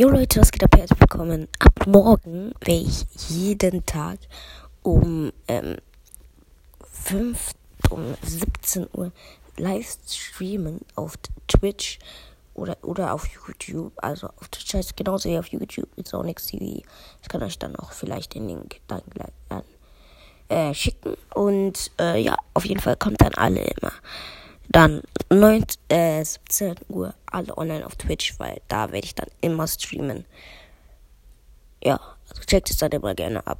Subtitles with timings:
[0.00, 0.76] Jo Leute, was geht ab?
[0.76, 1.48] Herzlich willkommen.
[1.58, 4.20] Ab morgen werde ich jeden Tag
[4.84, 5.74] um ähm,
[6.92, 7.50] 5,
[7.90, 9.10] um 17 Uhr
[9.56, 11.14] live streamen auf
[11.48, 11.98] Twitch
[12.54, 13.92] oder, oder auf YouTube.
[13.96, 16.86] Also auf Twitch heißt genauso wie auf YouTube mit Sonic TV.
[17.20, 19.64] Ich kann euch dann auch vielleicht den Link dann gleich dann,
[20.48, 21.16] äh, schicken.
[21.34, 23.92] Und äh, ja, auf jeden Fall kommt dann alle immer.
[24.70, 29.66] Dann 9, äh, 17 Uhr alle online auf Twitch, weil da werde ich dann immer
[29.66, 30.24] streamen.
[31.82, 33.58] Ja, also checkt es dann immer gerne ab.